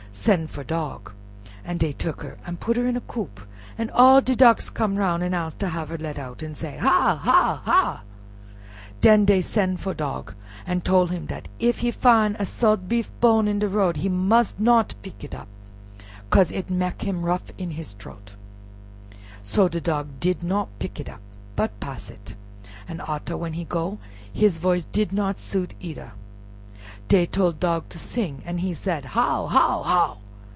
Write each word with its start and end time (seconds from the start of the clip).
Sen' 0.13 0.45
for 0.45 0.63
Dog." 0.63 1.13
An' 1.65 1.79
dey 1.79 1.93
took 1.93 2.21
her 2.21 2.37
an' 2.45 2.57
put 2.57 2.77
her 2.77 2.87
in 2.87 2.95
a 2.95 3.01
coop, 3.01 3.39
an' 3.75 3.89
all 3.89 4.21
de 4.21 4.35
ducks 4.35 4.69
come 4.69 4.95
round 4.97 5.23
an' 5.23 5.33
ask 5.33 5.57
to 5.57 5.69
have 5.69 5.89
her 5.89 5.97
let 5.97 6.19
out, 6.19 6.43
an' 6.43 6.53
say, 6.53 6.77
"Hahh! 6.77 7.15
hahh! 7.17 7.61
hahh!" 7.65 8.01
Den 8.99 9.25
dey 9.25 9.41
sen' 9.41 9.77
for 9.77 9.95
Dog 9.95 10.35
an' 10.67 10.81
tole 10.81 11.07
him 11.07 11.25
dat 11.25 11.47
if 11.57 11.79
he 11.79 11.89
fin' 11.89 12.35
a 12.37 12.45
salt 12.45 12.87
beef 12.87 13.09
bone 13.19 13.47
in 13.47 13.57
de 13.57 13.67
road, 13.67 13.97
he 13.97 14.09
mus' 14.09 14.59
not 14.59 14.93
pick 15.01 15.23
it 15.23 15.33
up, 15.33 15.47
'cos 16.29 16.51
it 16.51 16.69
mek 16.69 17.01
him 17.01 17.23
rough 17.23 17.49
in 17.57 17.71
his 17.71 17.95
troat. 17.95 18.35
So 19.41 19.67
Dog 19.69 20.19
did 20.19 20.43
not 20.43 20.69
pick 20.77 20.99
it 20.99 21.09
up, 21.09 21.21
but 21.55 21.79
pass 21.79 22.11
it; 22.11 22.35
but 22.87 23.09
arter, 23.09 23.37
when 23.37 23.53
he 23.53 23.63
go, 23.63 23.97
his 24.31 24.59
voice 24.59 24.83
did 24.85 25.13
not 25.13 25.39
suit 25.39 25.73
either. 25.79 26.11
Dey 27.07 27.25
tole 27.25 27.51
Dog 27.51 27.89
to 27.89 27.99
sing, 27.99 28.41
an' 28.45 28.59
he 28.59 28.73
said, 28.73 29.03
"How! 29.03 29.47
how! 29.47 29.83
how!" 29.83 30.17